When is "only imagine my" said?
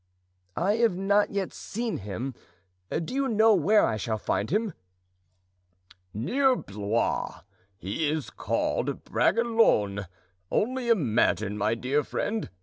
10.49-11.75